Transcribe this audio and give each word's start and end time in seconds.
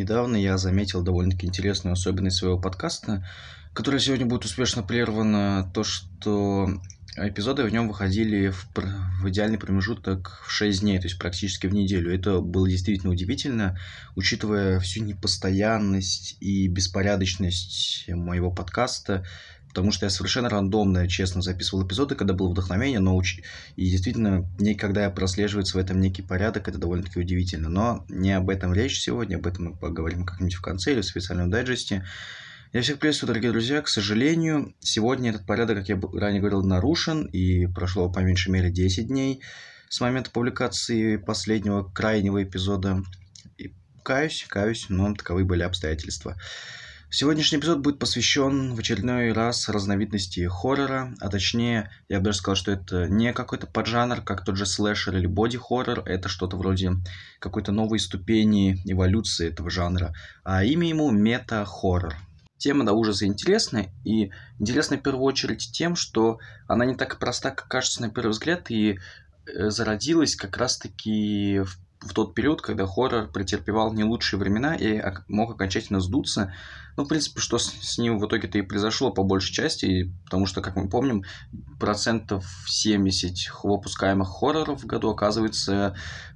Недавно 0.00 0.36
я 0.36 0.56
заметил 0.56 1.02
довольно-таки 1.02 1.46
интересную 1.46 1.92
особенность 1.92 2.38
своего 2.38 2.58
подкаста, 2.58 3.22
которая 3.74 4.00
сегодня 4.00 4.24
будет 4.24 4.46
успешно 4.46 4.82
прервана, 4.82 5.70
то, 5.74 5.84
что 5.84 6.70
эпизоды 7.18 7.64
в 7.64 7.70
нем 7.70 7.86
выходили 7.86 8.48
в, 8.48 8.66
в 8.74 9.28
идеальный 9.28 9.58
промежуток 9.58 10.42
в 10.46 10.50
6 10.50 10.80
дней, 10.80 10.98
то 10.98 11.04
есть 11.04 11.18
практически 11.18 11.66
в 11.66 11.74
неделю. 11.74 12.14
Это 12.14 12.40
было 12.40 12.66
действительно 12.66 13.12
удивительно, 13.12 13.78
учитывая 14.16 14.80
всю 14.80 15.04
непостоянность 15.04 16.38
и 16.40 16.66
беспорядочность 16.66 18.06
моего 18.08 18.50
подкаста, 18.50 19.26
потому 19.70 19.92
что 19.92 20.06
я 20.06 20.10
совершенно 20.10 20.48
рандомно, 20.48 21.08
честно, 21.08 21.42
записывал 21.42 21.86
эпизоды, 21.86 22.16
когда 22.16 22.34
было 22.34 22.50
вдохновение, 22.50 22.98
но 22.98 23.16
уч... 23.16 23.40
и 23.76 23.90
действительно, 23.90 24.48
не, 24.58 24.74
когда 24.74 25.04
я 25.04 25.10
прослеживается 25.10 25.76
в 25.76 25.80
этом 25.80 26.00
некий 26.00 26.22
порядок, 26.22 26.68
это 26.68 26.78
довольно-таки 26.78 27.20
удивительно. 27.20 27.68
Но 27.68 28.04
не 28.08 28.32
об 28.32 28.50
этом 28.50 28.74
речь 28.74 29.00
сегодня, 29.00 29.36
об 29.36 29.46
этом 29.46 29.66
мы 29.66 29.76
поговорим 29.76 30.26
как-нибудь 30.26 30.54
в 30.54 30.60
конце 30.60 30.92
или 30.92 31.00
в 31.00 31.06
специальном 31.06 31.50
дайджесте. 31.50 32.04
Я 32.72 32.82
всех 32.82 32.98
приветствую, 32.98 33.28
дорогие 33.28 33.52
друзья. 33.52 33.80
К 33.80 33.88
сожалению, 33.88 34.74
сегодня 34.80 35.30
этот 35.30 35.46
порядок, 35.46 35.78
как 35.78 35.88
я 35.88 36.00
ранее 36.14 36.40
говорил, 36.40 36.62
нарушен, 36.62 37.26
и 37.26 37.66
прошло 37.66 38.10
по 38.10 38.20
меньшей 38.20 38.50
мере 38.50 38.70
10 38.70 39.06
дней 39.06 39.40
с 39.88 40.00
момента 40.00 40.30
публикации 40.30 41.16
последнего 41.16 41.84
крайнего 41.84 42.42
эпизода. 42.42 43.04
И 43.56 43.72
каюсь, 44.02 44.44
каюсь, 44.48 44.86
но 44.88 45.14
таковы 45.14 45.44
были 45.44 45.62
обстоятельства. 45.62 46.36
Сегодняшний 47.12 47.58
эпизод 47.58 47.80
будет 47.80 47.98
посвящен 47.98 48.76
в 48.76 48.78
очередной 48.78 49.32
раз 49.32 49.68
разновидности 49.68 50.46
хоррора, 50.46 51.12
а 51.18 51.28
точнее, 51.28 51.90
я 52.08 52.18
бы 52.18 52.26
даже 52.26 52.38
сказал, 52.38 52.54
что 52.54 52.70
это 52.70 53.08
не 53.08 53.32
какой-то 53.32 53.66
поджанр, 53.66 54.20
как 54.20 54.44
тот 54.44 54.56
же 54.56 54.64
слэшер 54.64 55.16
или 55.16 55.26
боди-хоррор, 55.26 56.04
это 56.06 56.28
что-то 56.28 56.56
вроде 56.56 56.92
какой-то 57.40 57.72
новой 57.72 57.98
ступени 57.98 58.80
эволюции 58.84 59.48
этого 59.48 59.70
жанра, 59.70 60.14
а 60.44 60.62
имя 60.62 60.88
ему 60.88 61.10
мета-хоррор. 61.10 62.14
Тема 62.58 62.86
до 62.86 62.92
ужаса 62.92 63.26
интересная, 63.26 63.92
и 64.04 64.30
интересна 64.60 64.96
в 64.96 65.02
первую 65.02 65.24
очередь 65.24 65.72
тем, 65.72 65.96
что 65.96 66.38
она 66.68 66.84
не 66.84 66.94
так 66.94 67.18
проста, 67.18 67.50
как 67.50 67.66
кажется 67.66 68.02
на 68.02 68.10
первый 68.10 68.30
взгляд, 68.30 68.70
и 68.70 69.00
э, 69.46 69.70
зародилась 69.70 70.36
как 70.36 70.56
раз-таки 70.56 71.58
в 71.58 71.76
в 72.00 72.14
тот 72.14 72.34
период, 72.34 72.62
когда 72.62 72.86
хоррор 72.86 73.28
претерпевал 73.28 73.92
не 73.92 74.04
лучшие 74.04 74.40
времена 74.40 74.74
и 74.74 75.00
мог 75.28 75.52
окончательно 75.52 76.00
сдуться. 76.00 76.54
Ну, 76.96 77.04
в 77.04 77.08
принципе, 77.08 77.40
что 77.40 77.58
с, 77.58 77.98
ним 77.98 78.18
в 78.18 78.26
итоге-то 78.26 78.58
и 78.58 78.62
произошло 78.62 79.10
по 79.12 79.22
большей 79.22 79.52
части, 79.52 80.12
потому 80.24 80.46
что, 80.46 80.62
как 80.62 80.76
мы 80.76 80.88
помним, 80.88 81.24
процентов 81.78 82.46
70 82.66 83.52
выпускаемых 83.62 84.28
хорроров 84.28 84.82
в 84.82 84.86
году 84.86 85.10
оказывается 85.10 85.94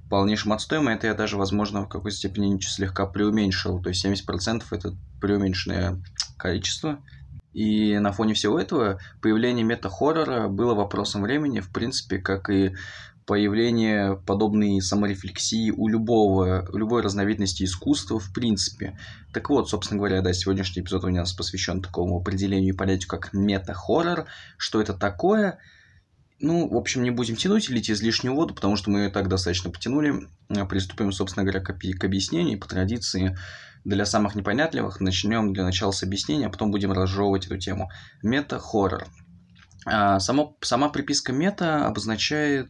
полнейшим 0.09 0.53
отстоем, 0.53 0.89
и 0.89 0.93
это 0.93 1.07
я 1.07 1.15
даже, 1.15 1.35
возможно, 1.35 1.81
в 1.81 1.89
какой-то 1.89 2.15
степени 2.15 2.59
слегка 2.59 3.07
преуменьшил. 3.07 3.81
То 3.81 3.89
есть 3.89 4.05
70% 4.05 4.63
это 4.69 4.95
преуменьшенное 5.19 6.01
количество. 6.37 6.99
И 7.53 7.97
на 7.99 8.11
фоне 8.11 8.33
всего 8.33 8.59
этого 8.59 8.99
появление 9.21 9.63
мета-хоррора 9.63 10.47
было 10.47 10.75
вопросом 10.75 11.21
времени, 11.23 11.61
в 11.61 11.71
принципе, 11.71 12.17
как 12.17 12.49
и 12.49 12.75
появление 13.25 14.17
подобной 14.25 14.81
саморефлексии 14.81 15.71
у 15.71 15.87
любого, 15.87 16.67
любой 16.73 17.01
разновидности 17.01 17.63
искусства 17.63 18.19
в 18.19 18.31
принципе. 18.31 18.97
Так 19.33 19.49
вот, 19.49 19.69
собственно 19.69 19.97
говоря, 19.97 20.21
да, 20.21 20.31
сегодняшний 20.33 20.83
эпизод 20.83 21.05
у 21.05 21.09
нас 21.09 21.33
посвящен 21.33 21.81
такому 21.81 22.17
определению 22.17 22.73
и 22.73 22.77
понятию, 22.77 23.09
как 23.09 23.33
мета-хоррор. 23.33 24.25
Что 24.57 24.79
это 24.79 24.93
такое? 24.93 25.59
Ну, 26.39 26.67
в 26.67 26.75
общем, 26.75 27.03
не 27.03 27.11
будем 27.11 27.35
тянуть 27.35 27.69
или 27.69 27.77
лить 27.77 27.89
излишнюю 27.89 28.35
воду, 28.35 28.53
потому 28.53 28.75
что 28.75 28.91
мы 28.91 28.99
ее 28.99 29.09
так 29.09 29.27
достаточно 29.29 29.71
потянули. 29.71 30.27
Приступим, 30.69 31.11
собственно 31.11 31.43
говоря, 31.43 31.61
к, 31.61 31.73
к 31.73 32.03
объяснению. 32.03 32.59
По 32.59 32.67
традиции, 32.67 33.37
для 33.85 34.05
самых 34.05 34.35
непонятливых 34.35 34.99
начнем 34.99 35.53
для 35.53 35.63
начала 35.63 35.91
с 35.91 36.03
объяснения, 36.03 36.47
а 36.47 36.49
потом 36.49 36.71
будем 36.71 36.91
разжевывать 36.91 37.45
эту 37.45 37.57
тему. 37.57 37.89
Мета-хоррор. 38.21 39.07
А, 39.85 40.19
само, 40.19 40.57
сама 40.61 40.89
приписка 40.89 41.31
мета 41.31 41.85
обозначает 41.87 42.69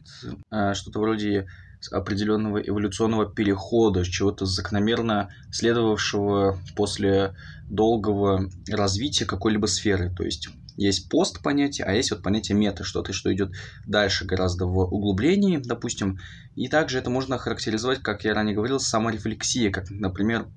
а, 0.50 0.74
что-то 0.74 1.00
вроде 1.00 1.46
определенного 1.90 2.58
эволюционного 2.58 3.26
перехода, 3.26 4.04
чего-то 4.04 4.44
закономерно 4.44 5.30
следовавшего 5.50 6.58
после 6.74 7.34
долгого 7.68 8.50
развития 8.68 9.24
какой-либо 9.24 9.66
сферы. 9.66 10.14
То 10.14 10.24
есть 10.24 10.48
есть 10.76 11.08
пост 11.08 11.42
понятие, 11.42 11.86
а 11.86 11.92
есть 11.92 12.10
вот 12.10 12.22
понятие 12.22 12.56
мета, 12.56 12.84
что-то, 12.84 13.12
что 13.12 13.32
идет 13.32 13.52
дальше 13.86 14.24
гораздо 14.24 14.66
в 14.66 14.78
углублении, 14.78 15.58
допустим. 15.58 16.18
И 16.54 16.68
также 16.68 16.98
это 16.98 17.10
можно 17.10 17.38
характеризовать, 17.38 18.00
как 18.02 18.24
я 18.24 18.34
ранее 18.34 18.54
говорил, 18.54 18.78
саморефлексия, 18.80 19.70
как, 19.70 19.90
например, 19.90 20.48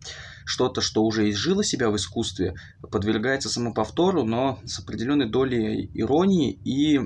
что-то, 0.46 0.82
что 0.82 1.04
уже 1.04 1.30
изжило 1.30 1.64
себя 1.64 1.90
в 1.90 1.96
искусстве, 1.96 2.56
подвергается 2.82 3.50
самоповтору, 3.50 4.24
но 4.24 4.60
с 4.66 4.80
определенной 4.80 5.30
долей 5.30 5.90
иронии 5.94 6.52
и 6.52 7.00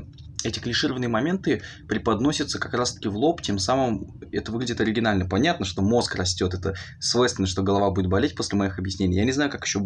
эти 0.43 0.59
клишированные 0.59 1.07
моменты 1.07 1.61
преподносятся 1.87 2.59
как 2.59 2.73
раз-таки 2.73 3.07
в 3.07 3.15
лоб, 3.15 3.41
тем 3.41 3.59
самым 3.59 4.19
это 4.31 4.51
выглядит 4.51 4.81
оригинально. 4.81 5.27
Понятно, 5.27 5.65
что 5.65 5.81
мозг 5.81 6.15
растет, 6.15 6.53
это 6.53 6.75
свойственно, 6.99 7.47
что 7.47 7.63
голова 7.63 7.91
будет 7.91 8.07
болеть 8.07 8.35
после 8.35 8.57
моих 8.57 8.77
объяснений. 8.77 9.17
Я 9.17 9.25
не 9.25 9.31
знаю, 9.31 9.49
как 9.49 9.65
еще 9.65 9.81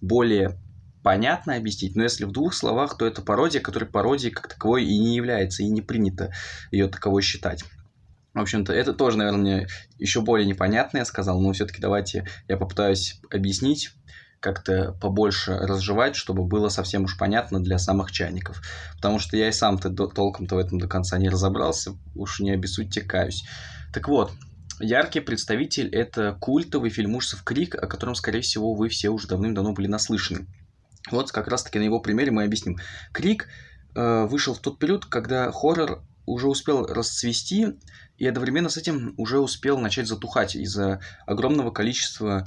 более 0.00 0.58
понятно 1.02 1.56
объяснить, 1.56 1.96
но 1.96 2.02
если 2.02 2.24
в 2.24 2.32
двух 2.32 2.54
словах, 2.54 2.96
то 2.96 3.06
это 3.06 3.22
пародия, 3.22 3.60
которая 3.60 3.88
пародией 3.88 4.32
как 4.32 4.48
таковой 4.48 4.84
и 4.84 4.98
не 4.98 5.16
является, 5.16 5.62
и 5.62 5.68
не 5.68 5.82
принято 5.82 6.32
ее 6.70 6.88
таковой 6.88 7.22
считать. 7.22 7.64
В 8.34 8.40
общем-то, 8.40 8.72
это 8.72 8.92
тоже, 8.92 9.18
наверное, 9.18 9.40
мне 9.40 9.66
еще 9.98 10.20
более 10.20 10.46
непонятно 10.46 10.98
я 10.98 11.04
сказал, 11.04 11.40
но 11.40 11.52
все-таки 11.52 11.80
давайте 11.80 12.26
я 12.46 12.56
попытаюсь 12.56 13.20
объяснить, 13.30 13.90
как-то 14.40 14.92
побольше 15.00 15.56
разжевать, 15.56 16.14
чтобы 16.14 16.44
было 16.44 16.68
совсем 16.68 17.04
уж 17.04 17.18
понятно 17.18 17.60
для 17.60 17.78
самых 17.78 18.12
чайников. 18.12 18.62
Потому 18.94 19.18
что 19.18 19.36
я 19.36 19.48
и 19.48 19.52
сам-то 19.52 19.90
толком-то 19.90 20.54
в 20.54 20.58
этом 20.58 20.78
до 20.78 20.86
конца 20.86 21.18
не 21.18 21.28
разобрался, 21.28 21.94
уж 22.14 22.40
не 22.40 22.52
обессудьте, 22.52 23.00
каюсь. 23.00 23.44
Так 23.92 24.08
вот, 24.08 24.32
яркий 24.78 25.20
представитель– 25.20 25.88
это 25.92 26.36
культовый 26.40 26.90
фильм 26.90 27.16
ужасов 27.16 27.42
«Крик», 27.42 27.74
о 27.74 27.86
котором, 27.86 28.14
скорее 28.14 28.42
всего, 28.42 28.74
вы 28.74 28.88
все 28.88 29.08
уже 29.08 29.26
давным-давно 29.26 29.72
были 29.72 29.88
наслышаны. 29.88 30.46
Вот 31.10 31.32
как 31.32 31.48
раз-таки 31.48 31.78
на 31.78 31.84
его 31.84 32.00
примере 32.00 32.30
мы 32.30 32.44
объясним. 32.44 32.78
Крик 33.12 33.48
э, 33.94 34.26
вышел 34.26 34.54
в 34.54 34.58
тот 34.58 34.78
период, 34.78 35.06
когда 35.06 35.50
хоррор 35.52 36.02
уже 36.26 36.48
успел 36.48 36.86
расцвести 36.86 37.78
и 38.18 38.26
одновременно 38.26 38.68
с 38.68 38.76
этим 38.76 39.14
уже 39.16 39.38
успел 39.38 39.78
начать 39.78 40.08
затухать 40.08 40.56
из-за 40.56 41.00
огромного 41.26 41.70
количества 41.70 42.46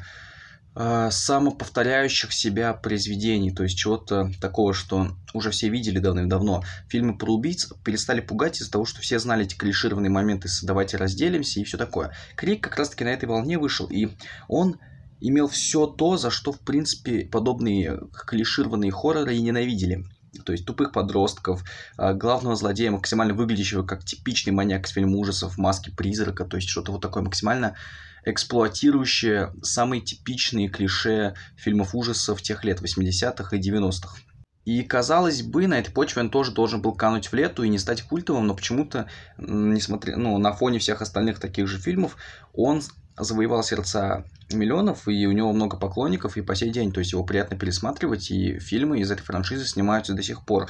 э, 0.75 1.09
самоповторяющих 1.11 2.33
себя 2.33 2.73
произведений, 2.73 3.51
то 3.51 3.63
есть 3.63 3.77
чего-то 3.77 4.31
такого, 4.39 4.73
что 4.73 5.16
уже 5.33 5.51
все 5.51 5.69
видели 5.69 5.99
давным-давно. 5.99 6.63
Фильмы 6.89 7.17
про 7.17 7.33
убийц 7.33 7.72
перестали 7.83 8.22
пугать 8.22 8.61
из-за 8.61 8.72
того, 8.72 8.85
что 8.85 9.01
все 9.01 9.17
знали 9.17 9.45
эти 9.45 9.55
клишированные 9.55 10.11
моменты 10.11 10.47
с 10.47 10.61
«давайте 10.61 10.97
разделимся» 10.97 11.59
и 11.59 11.63
все 11.63 11.78
такое. 11.78 12.13
Крик 12.35 12.61
как 12.61 12.78
раз-таки 12.78 13.03
на 13.03 13.09
этой 13.09 13.25
волне 13.25 13.57
вышел, 13.57 13.88
и 13.88 14.09
он 14.47 14.78
имел 15.22 15.48
все 15.48 15.86
то, 15.86 16.18
за 16.18 16.30
что, 16.30 16.52
в 16.52 16.59
принципе, 16.59 17.26
подобные 17.26 18.00
клишированные 18.28 18.92
хорроры 18.92 19.36
и 19.36 19.42
ненавидели. 19.42 20.04
То 20.46 20.52
есть 20.52 20.66
тупых 20.66 20.92
подростков, 20.92 21.64
а, 21.98 22.14
главного 22.14 22.56
злодея, 22.56 22.92
максимально 22.92 23.34
выглядящего 23.34 23.84
как 23.84 24.04
типичный 24.04 24.54
маньяк 24.54 24.86
из 24.86 24.91
фильма 24.91 25.18
ужасов, 25.18 25.58
маски 25.58 25.90
призрака, 25.90 26.46
то 26.46 26.58
есть 26.58 26.70
что-то 26.70 26.91
вот 26.91 27.02
такое 27.02 27.23
максимально 27.23 27.76
эксплуатирующее 28.23 29.53
самые 29.62 30.02
типичные 30.02 30.70
клише 30.70 31.35
фильмов 31.56 31.96
ужасов 31.96 32.41
тех 32.41 32.64
лет 32.64 32.82
80-х 32.82 33.56
и 33.56 33.59
90-х. 33.59 34.17
И, 34.64 34.84
казалось 34.84 35.41
бы, 35.41 35.67
на 35.67 35.79
этой 35.79 35.91
почве 35.91 36.22
он 36.22 36.29
тоже 36.29 36.52
должен 36.52 36.82
был 36.82 36.94
кануть 36.94 37.28
в 37.28 37.34
лету 37.34 37.64
и 37.64 37.70
не 37.70 37.79
стать 37.79 38.03
культовым, 38.03 38.46
но 38.46 38.53
почему-то, 38.53 39.08
несмотря, 39.38 40.17
ну, 40.17 40.38
на 40.38 40.53
фоне 40.53 40.78
всех 40.78 41.02
остальных 41.02 41.40
таких 41.40 41.67
же 41.67 41.79
фильмов, 41.79 42.16
он 42.53 42.84
завоевал 43.17 43.64
сердца 43.64 44.24
миллионов, 44.58 45.08
и 45.08 45.26
у 45.26 45.32
него 45.32 45.52
много 45.53 45.78
поклонников 45.78 46.38
и 46.38 46.42
по 46.42 46.56
сей 46.56 46.72
день. 46.72 46.92
То 46.92 47.00
есть 47.00 47.12
его 47.12 47.24
приятно 47.24 47.58
пересматривать, 47.58 48.32
и 48.32 48.59
фильмы 48.59 49.00
из 49.00 49.12
этой 49.12 49.24
франшизы 49.24 49.66
снимаются 49.66 50.14
до 50.14 50.24
сих 50.24 50.46
пор. 50.46 50.70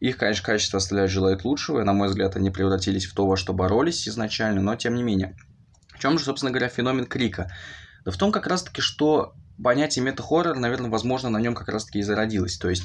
Их, 0.00 0.18
конечно, 0.18 0.44
качество 0.44 0.78
оставляет 0.78 1.10
желает 1.10 1.44
лучшего, 1.44 1.80
и, 1.80 1.84
на 1.84 1.92
мой 1.92 2.08
взгляд, 2.08 2.36
они 2.36 2.50
превратились 2.50 3.06
в 3.06 3.14
то, 3.14 3.26
во 3.26 3.36
что 3.36 3.52
боролись 3.52 4.06
изначально, 4.08 4.60
но 4.60 4.76
тем 4.76 4.94
не 4.94 5.02
менее. 5.02 5.36
В 5.94 5.98
чем 5.98 6.18
же, 6.18 6.24
собственно 6.24 6.52
говоря, 6.52 6.68
феномен 6.68 7.06
Крика? 7.06 7.50
Да 8.04 8.10
в 8.10 8.16
том 8.16 8.30
как 8.30 8.46
раз-таки, 8.46 8.82
что 8.82 9.34
понятие 9.62 10.04
метахоррор, 10.04 10.56
наверное, 10.56 10.90
возможно, 10.90 11.30
на 11.30 11.38
нем 11.38 11.54
как 11.54 11.68
раз-таки 11.68 12.00
и 12.00 12.02
зародилось. 12.02 12.58
То 12.58 12.68
есть 12.68 12.84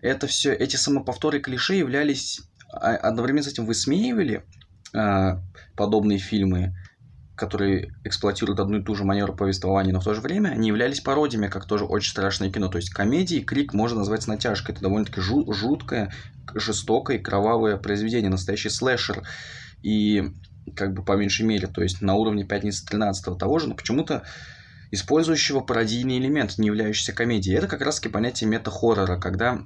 это 0.00 0.26
все, 0.26 0.52
эти 0.52 0.76
самоповторы 0.76 1.40
клише 1.40 1.74
являлись, 1.74 2.40
а, 2.72 2.96
одновременно 2.96 3.42
с 3.42 3.48
этим 3.48 3.66
высмеивали 3.66 4.44
э, 4.94 5.36
подобные 5.74 6.18
фильмы, 6.18 6.76
которые 7.36 7.92
эксплуатируют 8.02 8.58
одну 8.60 8.78
и 8.78 8.82
ту 8.82 8.94
же 8.94 9.04
манеру 9.04 9.34
повествования, 9.34 9.92
но 9.92 10.00
в 10.00 10.04
то 10.04 10.14
же 10.14 10.22
время 10.22 10.48
они 10.48 10.68
являлись 10.68 11.00
пародиями, 11.00 11.48
как 11.48 11.66
тоже 11.66 11.84
очень 11.84 12.10
страшное 12.10 12.50
кино. 12.50 12.68
То 12.68 12.78
есть 12.78 12.90
комедии 12.90 13.40
«Крик» 13.40 13.74
можно 13.74 13.98
назвать 13.98 14.22
с 14.22 14.26
натяжкой. 14.26 14.74
Это 14.74 14.82
довольно-таки 14.82 15.20
жу- 15.20 15.52
жуткое, 15.52 16.12
жестокое, 16.54 17.18
кровавое 17.18 17.76
произведение, 17.76 18.30
настоящий 18.30 18.70
слэшер. 18.70 19.22
И 19.82 20.32
как 20.74 20.94
бы 20.94 21.04
по 21.04 21.12
меньшей 21.12 21.44
мере, 21.44 21.66
то 21.68 21.82
есть 21.82 22.00
на 22.00 22.14
уровне 22.14 22.44
«Пятницы 22.44 22.86
13 22.86 23.38
того 23.38 23.58
же, 23.58 23.68
но 23.68 23.74
почему-то 23.74 24.24
использующего 24.90 25.60
пародийный 25.60 26.18
элемент, 26.18 26.56
не 26.56 26.68
являющийся 26.68 27.12
комедией. 27.12 27.58
Это 27.58 27.68
как 27.68 27.82
раз-таки 27.82 28.08
понятие 28.08 28.48
мета-хоррора, 28.48 29.18
когда 29.18 29.60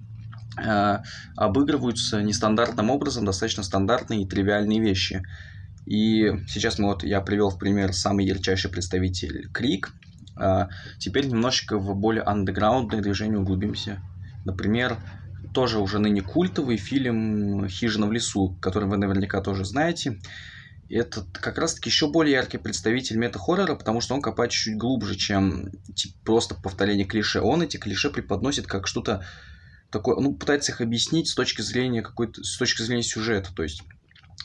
э, 0.61 0.99
обыгрываются 1.37 2.21
нестандартным 2.23 2.91
образом 2.91 3.25
достаточно 3.25 3.63
стандартные 3.63 4.23
и 4.23 4.29
тривиальные 4.29 4.81
вещи. 4.81 5.23
И 5.87 6.33
сейчас 6.49 6.79
мы 6.79 6.89
вот, 6.89 7.03
я 7.03 7.21
привел 7.21 7.51
в 7.51 7.59
пример 7.59 7.93
самый 7.93 8.27
ярчайший 8.27 8.71
представитель 8.71 9.51
Крик. 9.53 9.93
А 10.37 10.69
теперь 10.99 11.27
немножечко 11.27 11.79
в 11.79 11.95
более 11.95 12.23
андеграундное 12.23 13.03
движение 13.03 13.39
углубимся. 13.39 14.01
Например, 14.45 14.99
тоже 15.53 15.79
уже 15.79 15.99
ныне 15.99 16.23
культовый 16.23 16.77
фильм 16.77 17.69
«Хижина 17.69 18.07
в 18.07 18.13
лесу», 18.13 18.57
который 18.61 18.89
вы 18.89 18.97
наверняка 18.97 19.41
тоже 19.41 19.65
знаете. 19.65 20.19
Это 20.89 21.25
как 21.33 21.59
раз-таки 21.59 21.89
еще 21.89 22.11
более 22.11 22.35
яркий 22.35 22.59
представитель 22.59 23.17
мета-хоррора, 23.17 23.75
потому 23.77 24.01
что 24.01 24.15
он 24.15 24.23
копает 24.23 24.51
чуть-чуть 24.51 24.77
глубже, 24.77 25.15
чем 25.15 25.71
типа, 25.95 26.17
просто 26.25 26.55
повторение 26.55 27.07
клише. 27.07 27.41
Он 27.41 27.63
эти 27.63 27.77
клише 27.77 28.11
преподносит 28.11 28.67
как 28.67 28.87
что-то 28.87 29.25
такое, 29.91 30.17
ну, 30.17 30.35
пытается 30.35 30.73
их 30.73 30.81
объяснить 30.81 31.29
с 31.29 31.35
точки 31.35 31.63
зрения 31.63 32.03
какой-то, 32.03 32.43
с 32.43 32.57
точки 32.57 32.83
зрения 32.83 33.03
сюжета. 33.03 33.55
То 33.55 33.63
есть 33.63 33.83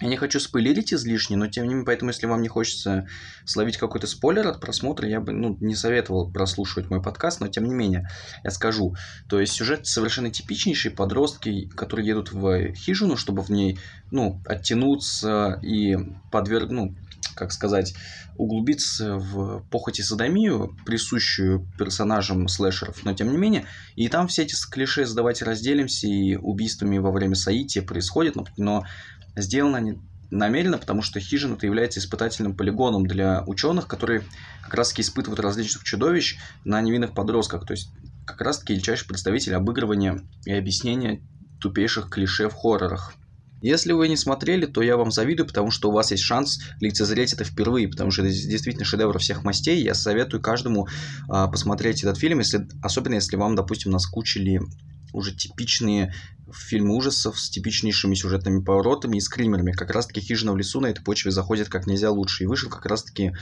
я 0.02 0.10
не 0.10 0.18
хочу 0.18 0.42
спойлерить 0.42 0.94
излишне, 0.94 1.38
но 1.38 1.48
тем 1.48 1.64
не 1.64 1.70
менее, 1.70 1.86
поэтому 1.86 2.12
если 2.12 2.26
вам 2.26 2.42
не 2.42 2.50
хочется 2.50 3.08
словить 3.46 3.78
какой-то 3.78 4.08
спойлер 4.08 4.46
от 4.46 4.60
просмотра, 4.60 5.08
я 5.08 5.22
бы 5.22 5.32
ну, 5.32 5.58
не 5.62 5.74
советовал 5.74 6.30
прослушивать 6.30 6.90
мой 6.90 7.02
подкаст, 7.02 7.40
но 7.40 7.48
тем 7.48 7.64
не 7.64 7.74
менее, 7.74 8.10
я 8.44 8.52
скажу. 8.52 8.96
То 9.30 9.40
есть 9.40 9.54
сюжет 9.54 9.88
совершенно 9.88 10.30
типичнейший, 10.30 10.92
подростки, 10.92 11.70
которые 11.70 12.08
едут 12.08 12.34
в 12.34 12.74
хижину, 12.74 13.16
чтобы 13.16 13.42
в 13.42 13.50
ней, 13.50 13.80
ну, 14.12 14.42
оттянуться 14.46 15.60
и 15.64 15.96
подверг, 16.30 16.72
ну, 16.72 16.94
как 17.36 17.52
сказать, 17.52 17.94
углубиться 18.38 19.16
в 19.16 19.64
похоть 19.70 20.00
и 20.00 20.04
садомию, 20.04 20.76
присущую 20.86 21.68
персонажам 21.78 22.48
слэшеров, 22.48 23.04
но 23.04 23.14
тем 23.14 23.32
не 23.32 23.38
менее, 23.38 23.66
и 23.96 24.08
там 24.08 24.28
все 24.28 24.44
эти 24.44 24.56
клише 24.70 25.06
«давайте 25.14 25.46
разделимся» 25.46 26.08
и 26.08 26.36
убийствами 26.36 26.98
во 26.98 27.12
время 27.12 27.36
соития 27.36 27.82
происходят, 27.82 28.36
но 28.58 28.86
Сделано 29.36 29.78
они 29.78 30.00
намеренно, 30.32 30.78
потому 30.78 31.02
что 31.02 31.20
хижина 31.20 31.56
это 31.56 31.66
является 31.66 32.00
испытательным 32.00 32.56
полигоном 32.56 33.06
для 33.06 33.44
ученых, 33.46 33.88
которые 33.88 34.24
как 34.64 34.74
раз 34.74 34.90
таки 34.90 35.02
испытывают 35.02 35.40
различных 35.40 35.84
чудовищ 35.84 36.38
на 36.64 36.82
невинных 36.82 37.14
подростках. 37.14 37.66
То 37.66 37.74
есть 37.74 37.90
как 38.26 38.42
раз 38.42 38.60
таки 38.60 38.74
величайший 38.74 39.08
представитель 39.08 39.56
обыгрывания 39.56 40.22
и 40.46 40.52
объяснения 40.52 41.22
тупейших 41.62 42.10
клише 42.10 42.50
в 42.50 42.54
хоррорах. 42.54 43.14
Если 43.62 43.94
вы 43.94 44.10
не 44.10 44.18
смотрели, 44.18 44.66
то 44.66 44.82
я 44.82 44.98
вам 44.98 45.12
завидую, 45.12 45.48
потому 45.48 45.72
что 45.72 45.90
у 45.90 45.92
вас 45.92 46.12
есть 46.12 46.24
шанс 46.24 46.60
лицезреть 46.82 47.34
это 47.34 47.44
впервые, 47.46 47.88
потому 47.88 48.12
что 48.12 48.22
это 48.22 48.32
действительно 48.32 48.86
шедевр 48.86 49.18
всех 49.18 49.44
мастей. 49.44 49.82
Я 49.82 49.96
советую 49.96 50.42
каждому 50.42 50.88
а, 51.28 51.48
посмотреть 51.48 52.04
этот 52.04 52.18
фильм, 52.18 52.40
если, 52.40 52.68
особенно 52.84 53.16
если 53.16 53.38
вам, 53.38 53.56
допустим, 53.56 53.92
наскучили 53.92 54.62
уже 55.16 55.36
типичные 55.36 56.14
фильмы 56.54 56.96
ужасов 56.96 57.40
с 57.40 57.50
типичнейшими 57.50 58.16
сюжетными 58.16 58.62
поворотами 58.62 59.18
и 59.18 59.22
скримерами. 59.22 59.72
Как 59.72 59.92
раз-таки 59.92 60.22
«Хижина 60.22 60.54
в 60.54 60.58
лесу» 60.58 60.80
на 60.80 60.88
этой 60.88 61.04
почве 61.04 61.32
заходит 61.32 61.70
как 61.70 61.88
нельзя 61.88 62.12
лучше. 62.12 62.44
И 62.44 62.48
вышел 62.48 62.70
как 62.70 62.86
раз-таки 62.86 63.34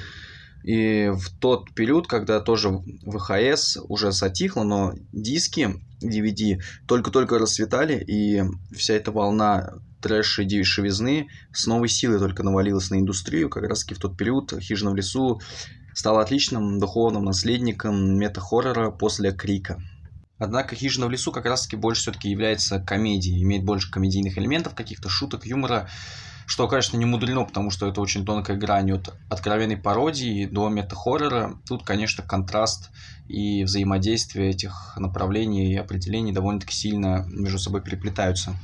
и 0.63 1.11
в 1.13 1.29
тот 1.39 1.73
период, 1.73 2.07
когда 2.07 2.39
тоже 2.39 2.81
ВХС 3.05 3.77
уже 3.83 4.13
затихло, 4.13 4.63
но 4.63 4.93
диски 5.11 5.81
DVD 6.01 6.61
только-только 6.87 7.37
расцветали, 7.37 8.01
и 8.01 8.43
вся 8.73 8.93
эта 8.93 9.11
волна 9.11 9.73
трэша 10.01 10.43
и 10.43 10.45
дешевизны 10.45 11.27
с 11.51 11.67
новой 11.67 11.89
силой 11.89 12.19
только 12.19 12.43
навалилась 12.43 12.89
на 12.89 12.95
индустрию. 12.95 13.49
Как 13.49 13.63
раз-таки 13.63 13.95
в 13.95 13.99
тот 13.99 14.17
период 14.17 14.53
«Хижина 14.61 14.91
в 14.91 14.95
лесу» 14.95 15.41
стала 15.93 16.21
отличным 16.21 16.79
духовным 16.79 17.25
наследником 17.25 18.17
мета-хоррора 18.17 18.89
после 18.89 19.33
«Крика». 19.33 19.81
Однако 20.37 20.75
«Хижина 20.75 21.07
в 21.07 21.11
лесу» 21.11 21.31
как 21.31 21.45
раз-таки 21.45 21.75
больше 21.75 22.01
все-таки 22.01 22.29
является 22.29 22.79
комедией, 22.79 23.43
имеет 23.43 23.63
больше 23.63 23.91
комедийных 23.91 24.37
элементов, 24.37 24.75
каких-то 24.75 25.09
шуток, 25.09 25.45
юмора, 25.45 25.89
что, 26.45 26.67
конечно, 26.67 26.97
не 26.97 27.05
мудрено, 27.05 27.45
потому 27.45 27.69
что 27.69 27.87
это 27.87 28.01
очень 28.01 28.25
тонкая 28.25 28.57
грань 28.57 28.91
от 28.91 29.13
откровенной 29.29 29.77
пародии 29.77 30.45
до 30.45 30.69
мета-хоррора. 30.69 31.57
Тут, 31.67 31.83
конечно, 31.83 32.23
контраст 32.23 32.89
и 33.27 33.63
взаимодействие 33.63 34.49
этих 34.49 34.97
направлений 34.97 35.71
и 35.71 35.77
определений 35.77 36.33
довольно-таки 36.33 36.73
сильно 36.73 37.25
между 37.27 37.59
собой 37.59 37.81
переплетаются. 37.81 38.55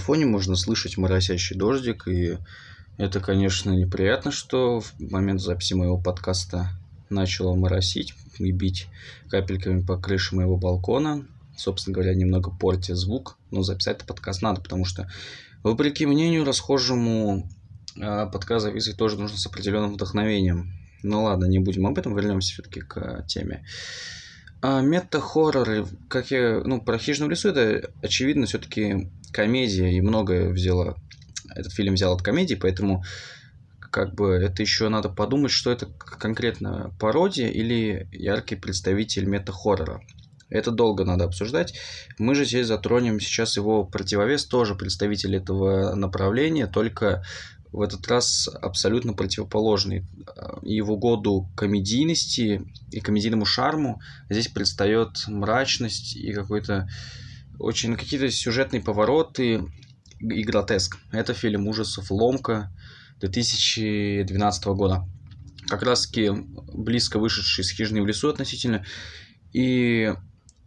Фоне 0.00 0.26
можно 0.26 0.56
слышать 0.56 0.96
моросящий 0.96 1.56
дождик, 1.56 2.08
и 2.08 2.38
это, 2.96 3.20
конечно, 3.20 3.70
неприятно, 3.70 4.30
что 4.30 4.80
в 4.80 4.92
момент 4.98 5.40
записи 5.40 5.74
моего 5.74 5.96
подкаста 5.96 6.70
начало 7.08 7.54
моросить 7.54 8.14
и 8.38 8.52
бить 8.52 8.88
капельками 9.28 9.82
по 9.82 9.96
крыше 9.96 10.34
моего 10.34 10.56
балкона. 10.56 11.26
Собственно 11.56 11.94
говоря, 11.94 12.14
немного 12.14 12.50
портит 12.50 12.96
звук, 12.96 13.36
но 13.50 13.62
записать 13.62 13.96
этот 13.96 14.08
подкаст 14.08 14.42
надо, 14.42 14.60
потому 14.60 14.84
что, 14.84 15.10
вопреки 15.62 16.06
мнению 16.06 16.44
расхожему, 16.44 17.48
а, 18.00 18.26
подкаст 18.26 18.64
записывать 18.64 18.98
тоже 18.98 19.18
нужно 19.18 19.36
с 19.36 19.46
определенным 19.46 19.94
вдохновением. 19.94 20.72
Ну 21.02 21.24
ладно, 21.24 21.46
не 21.46 21.58
будем 21.58 21.86
об 21.86 21.98
этом, 21.98 22.14
вернемся 22.14 22.52
все-таки 22.52 22.80
к 22.80 23.24
теме. 23.26 23.64
А 24.62 24.82
мета-хорроры, 24.82 25.86
как 26.08 26.30
я, 26.30 26.60
ну, 26.64 26.80
про 26.82 26.98
хижину 26.98 27.28
в 27.28 27.30
лесу, 27.30 27.48
это, 27.48 27.90
очевидно, 28.02 28.46
все-таки 28.46 29.10
комедия, 29.32 29.90
и 29.90 30.00
многое 30.00 30.50
взяла, 30.50 30.96
этот 31.54 31.72
фильм 31.72 31.94
взял 31.94 32.12
от 32.12 32.22
комедии, 32.22 32.56
поэтому 32.56 33.02
как 33.90 34.14
бы 34.14 34.34
это 34.34 34.62
еще 34.62 34.88
надо 34.88 35.08
подумать, 35.08 35.50
что 35.50 35.70
это 35.70 35.86
конкретно 35.86 36.92
пародия 37.00 37.48
или 37.48 38.08
яркий 38.12 38.54
представитель 38.56 39.24
мета-хоррора. 39.24 40.02
Это 40.48 40.72
долго 40.72 41.04
надо 41.04 41.24
обсуждать. 41.24 41.78
Мы 42.18 42.34
же 42.34 42.44
здесь 42.44 42.66
затронем 42.66 43.20
сейчас 43.20 43.56
его 43.56 43.84
противовес, 43.84 44.44
тоже 44.44 44.74
представитель 44.74 45.36
этого 45.36 45.94
направления, 45.94 46.66
только 46.66 47.24
в 47.72 47.82
этот 47.82 48.06
раз 48.08 48.48
абсолютно 48.48 49.12
противоположный. 49.12 50.04
И 50.62 50.80
в 50.80 50.90
угоду 50.90 51.48
комедийности 51.56 52.62
и 52.90 53.00
комедийному 53.00 53.44
шарму 53.44 54.00
здесь 54.28 54.48
предстает 54.48 55.24
мрачность 55.28 56.16
и 56.16 56.32
какой-то 56.32 56.88
очень 57.58 57.96
какие-то 57.96 58.30
сюжетные 58.30 58.82
повороты 58.82 59.64
и 60.18 60.42
гротеск. 60.42 60.98
Это 61.12 61.34
фильм 61.34 61.68
ужасов 61.68 62.10
«Ломка» 62.10 62.72
2012 63.20 64.64
года. 64.66 65.06
Как 65.68 65.82
раз 65.82 66.06
таки 66.06 66.30
близко 66.30 67.18
вышедший 67.18 67.62
из 67.62 67.70
«Хижины 67.70 68.02
в 68.02 68.06
лесу» 68.06 68.28
относительно. 68.28 68.84
И 69.52 70.12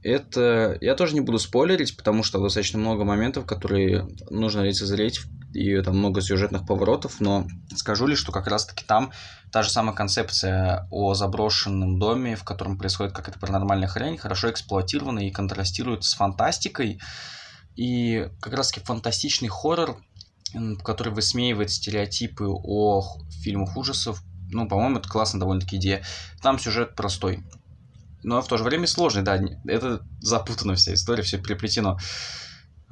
это... 0.02 0.78
Я 0.82 0.96
тоже 0.96 1.16
не 1.16 1.22
буду 1.22 1.40
спойлерить, 1.40 1.98
потому 1.98 2.24
что 2.24 2.42
достаточно 2.42 2.80
много 2.80 3.04
моментов, 3.04 3.46
которые 3.46 4.08
нужно 4.30 4.62
лицезреть, 4.62 5.22
и 5.54 5.82
там 5.82 5.98
много 5.98 6.22
сюжетных 6.22 6.66
поворотов, 6.66 7.20
но 7.20 7.48
скажу 7.76 8.08
лишь, 8.08 8.20
что 8.20 8.32
как 8.32 8.48
раз-таки 8.48 8.84
там 8.86 9.12
та 9.52 9.64
же 9.64 9.70
самая 9.70 9.96
концепция 9.96 10.88
о 10.92 11.14
заброшенном 11.14 12.00
доме, 12.00 12.36
в 12.36 12.44
котором 12.44 12.78
происходит 12.78 13.14
какая-то 13.14 13.40
паранормальная 13.40 13.88
хрень, 13.88 14.18
хорошо 14.18 14.50
эксплуатирована 14.50 15.20
и 15.20 15.32
контрастирует 15.32 16.04
с 16.04 16.14
фантастикой. 16.14 17.00
И 17.76 18.30
как 18.40 18.54
раз-таки 18.54 18.86
фантастичный 18.86 19.50
хоррор, 19.50 19.98
который 20.84 21.14
высмеивает 21.14 21.72
стереотипы 21.72 22.46
о 22.46 23.04
фильмах 23.30 23.78
ужасов, 23.78 24.24
ну, 24.52 24.68
по-моему, 24.68 25.00
это 25.00 25.10
классно 25.10 25.40
довольно-таки 25.40 25.78
идея. 25.78 26.04
Там 26.42 26.60
сюжет 26.60 26.96
простой, 26.96 27.44
но 28.24 28.42
в 28.42 28.48
то 28.48 28.58
же 28.58 28.64
время 28.64 28.88
сложный, 28.88 29.22
да, 29.22 29.40
это 29.66 30.02
запутана 30.22 30.76
вся 30.76 30.94
история, 30.94 31.24
все 31.24 31.38
переплетено. 31.38 31.98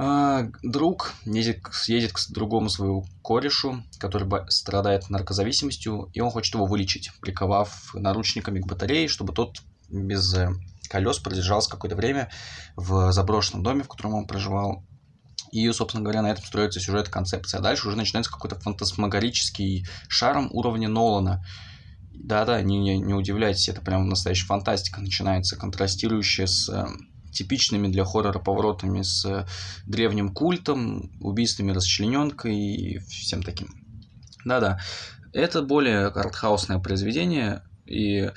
А, 0.04 0.48
друг 0.64 1.14
едет, 1.26 1.60
едет 1.86 2.14
к 2.14 2.20
другому 2.30 2.70
своему 2.70 3.06
корешу, 3.24 3.84
который 4.00 4.28
страдает 4.50 5.12
наркозависимостью, 5.12 6.10
и 6.14 6.22
он 6.22 6.32
хочет 6.32 6.56
его 6.56 6.66
вылечить, 6.66 7.12
приковав 7.22 7.94
наручниками 7.94 8.62
к 8.62 8.66
батарее, 8.66 9.08
чтобы 9.08 9.32
тот 9.32 9.62
без 9.90 10.34
э, 10.34 10.50
колес 10.90 11.20
продержался 11.20 11.70
какое-то 11.70 11.96
время 11.96 12.32
в 12.76 13.12
заброшенном 13.12 13.62
доме, 13.62 13.84
в 13.84 13.90
котором 13.90 14.16
он 14.16 14.26
проживал. 14.26 14.84
И, 15.52 15.72
собственно 15.72 16.04
говоря, 16.04 16.24
на 16.24 16.32
этом 16.32 16.46
строится 16.46 16.80
сюжет, 16.80 17.08
концепция. 17.08 17.60
А 17.60 17.62
дальше 17.62 17.88
уже 17.88 17.96
начинается 17.96 18.32
какой-то 18.32 18.60
фантасмагорический 18.60 19.86
шарм 20.08 20.50
уровня 20.52 20.90
Нолана. 20.90 21.46
Да-да, 22.12 22.60
не, 22.64 22.80
не, 22.80 22.98
не 22.98 23.14
удивляйтесь, 23.14 23.70
это 23.70 23.82
прям 23.82 24.10
настоящая 24.10 24.48
фантастика 24.48 25.00
начинается, 25.00 25.58
контрастирующая 25.58 26.48
с 26.48 26.70
э, 26.70 26.88
типичными 27.32 27.88
для 27.88 28.06
хоррора 28.06 28.40
поворотами, 28.40 29.02
с 29.02 29.26
э, 29.26 29.46
древним 29.86 30.34
культом, 30.34 31.12
убийствами 31.20 31.72
расчлененкой 31.72 32.56
и 32.56 33.00
всем 33.00 33.44
таким. 33.44 33.70
Да-да, 34.46 34.80
это 35.34 35.62
более 35.62 36.08
артхаусное 36.08 36.80
произведение, 36.80 37.64
и 37.86 38.32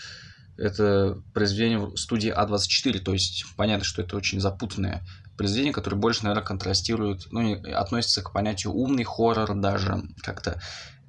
это 0.56 1.20
произведение 1.32 1.96
студии 1.96 2.32
А24, 2.32 2.98
то 3.00 3.12
есть 3.12 3.44
понятно, 3.56 3.84
что 3.84 4.02
это 4.02 4.16
очень 4.16 4.40
запутанное 4.40 5.02
произведение, 5.36 5.72
которое 5.72 5.96
больше, 5.96 6.24
наверное, 6.24 6.46
контрастирует, 6.46 7.26
ну, 7.32 7.60
относится 7.74 8.22
к 8.22 8.32
понятию 8.32 8.72
умный 8.72 9.04
хоррор 9.04 9.54
даже 9.54 10.02
как-то, 10.22 10.60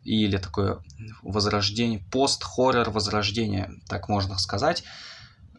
или 0.03 0.37
такое 0.37 0.79
возрождение, 1.21 1.99
пост-хоррор 2.11 2.89
возрождение, 2.89 3.71
так 3.87 4.09
можно 4.09 4.37
сказать. 4.37 4.83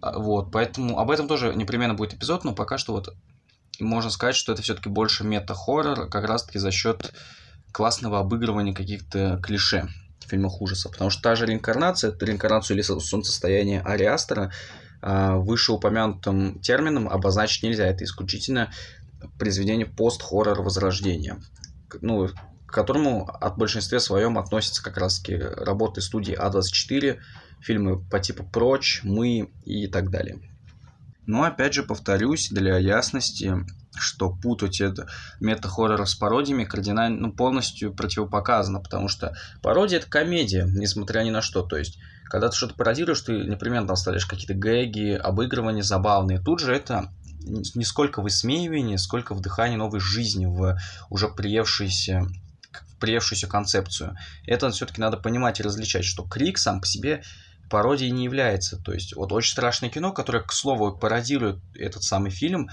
А, 0.00 0.18
вот, 0.18 0.50
поэтому 0.52 0.98
об 0.98 1.10
этом 1.10 1.28
тоже 1.28 1.54
непременно 1.54 1.94
будет 1.94 2.14
эпизод, 2.14 2.44
но 2.44 2.54
пока 2.54 2.78
что 2.78 2.92
вот 2.92 3.14
можно 3.80 4.10
сказать, 4.10 4.36
что 4.36 4.52
это 4.52 4.62
все-таки 4.62 4.88
больше 4.88 5.24
мета-хоррор, 5.24 6.08
как 6.08 6.24
раз-таки 6.24 6.58
за 6.58 6.70
счет 6.70 7.12
классного 7.72 8.20
обыгрывания 8.20 8.72
каких-то 8.72 9.38
клише 9.42 9.88
в 10.20 10.28
фильмах 10.28 10.60
ужасов. 10.60 10.92
Потому 10.92 11.10
что 11.10 11.22
та 11.22 11.36
же 11.36 11.46
реинкарнация, 11.46 12.10
это 12.10 12.24
реинкарнацию 12.24 12.76
или 12.76 12.82
солнцестояние 12.82 13.82
Ариастера, 13.82 14.52
а, 15.02 15.36
вышеупомянутым 15.36 16.60
термином 16.60 17.08
обозначить 17.08 17.62
нельзя. 17.62 17.86
Это 17.86 18.04
исключительно 18.04 18.72
произведение 19.38 19.86
пост-хоррор 19.86 20.62
возрождения. 20.62 21.38
Ну, 22.00 22.28
к 22.66 22.72
которому 22.72 23.28
от 23.28 23.56
большинстве 23.56 24.00
своем 24.00 24.38
относятся 24.38 24.82
как 24.82 24.96
раз-таки 24.96 25.36
работы 25.36 26.00
студии 26.00 26.36
А24, 26.36 27.18
фильмы 27.66 27.98
по 27.98 28.20
типу 28.20 28.44
«Прочь», 28.44 29.00
«Мы» 29.02 29.50
и 29.64 29.88
так 29.88 30.10
далее. 30.10 30.38
Но 31.26 31.42
опять 31.42 31.74
же 31.74 31.82
повторюсь 31.82 32.48
для 32.50 32.78
ясности, 32.78 33.52
что 33.98 34.30
путать 34.30 34.80
это 34.80 35.08
мета-хоррор 35.40 36.06
с 36.06 36.14
пародиями 36.14 36.64
кардинально, 36.64 37.18
ну, 37.18 37.32
полностью 37.32 37.92
противопоказано, 37.92 38.80
потому 38.80 39.08
что 39.08 39.36
пародия 39.60 39.98
это 39.98 40.08
комедия, 40.08 40.64
несмотря 40.68 41.22
ни 41.22 41.30
на 41.30 41.42
что. 41.42 41.62
То 41.62 41.76
есть, 41.76 41.98
когда 42.26 42.48
ты 42.48 42.56
что-то 42.56 42.74
пародируешь, 42.74 43.20
ты 43.22 43.32
непременно 43.32 43.88
там 43.88 43.96
какие-то 44.28 44.54
гэги, 44.54 45.14
обыгрывания 45.14 45.82
забавные. 45.82 46.40
Тут 46.40 46.60
же 46.60 46.72
это 46.72 47.10
не 47.40 47.84
сколько 47.84 48.22
высмеивание, 48.22 48.98
сколько 48.98 49.34
вдыхание 49.34 49.78
новой 49.78 50.00
жизни 50.00 50.46
в 50.46 50.78
уже 51.10 51.28
приевшуюся 51.28 52.26
приевшуюся 53.00 53.46
концепцию. 53.46 54.16
Это 54.46 54.70
все-таки 54.70 55.00
надо 55.00 55.18
понимать 55.18 55.60
и 55.60 55.62
различать, 55.62 56.04
что 56.04 56.22
крик 56.22 56.56
сам 56.56 56.80
по 56.80 56.86
себе 56.86 57.22
пародией 57.70 58.10
не 58.10 58.24
является. 58.24 58.76
То 58.78 58.92
есть, 58.92 59.14
вот 59.14 59.32
очень 59.32 59.52
страшное 59.52 59.90
кино, 59.90 60.12
которое, 60.12 60.42
к 60.42 60.52
слову, 60.52 60.96
пародирует 60.96 61.58
этот 61.74 62.02
самый 62.02 62.30
фильм, 62.30 62.68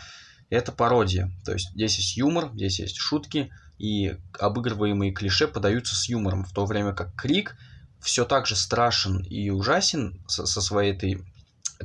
это 0.50 0.72
пародия. 0.72 1.32
То 1.46 1.54
есть, 1.54 1.72
здесь 1.72 1.98
есть 1.98 2.18
юмор, 2.18 2.52
здесь 2.54 2.80
есть 2.80 2.98
шутки, 2.98 3.52
и 3.78 4.16
обыгрываемые 4.40 5.12
клише 5.12 5.48
подаются 5.48 5.96
с 5.96 6.08
юмором, 6.08 6.46
в 6.46 6.54
то 6.54 6.66
время 6.66 6.94
как 6.94 7.16
крик 7.16 7.56
все 8.00 8.26
так 8.26 8.48
же 8.48 8.56
страшен 8.56 9.20
и 9.24 9.50
ужасен 9.50 10.24
со, 10.28 10.46
своей 10.46 10.94
этой 10.94 11.26